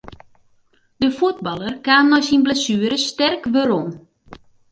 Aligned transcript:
De 1.01 1.09
fuotballer 1.17 1.75
kaam 1.85 2.05
nei 2.09 2.23
syn 2.27 2.43
blessuere 2.45 2.97
sterk 3.07 3.43
werom. 3.53 3.87